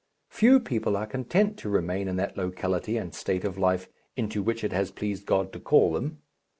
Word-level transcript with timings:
Few 0.31 0.59
people 0.59 0.97
are 0.97 1.05
content 1.05 1.57
to 1.59 1.69
remain 1.69 2.07
in 2.07 2.15
that 2.15 2.35
locality 2.35 2.97
and 2.97 3.13
state 3.13 3.45
of 3.45 3.55
life 3.59 3.87
"into 4.15 4.41
which 4.41 4.63
it 4.63 4.71
has 4.73 4.89
pleased 4.89 5.27
God 5.27 5.53
to 5.53 5.59
call 5.59 5.93
them." 5.93 6.23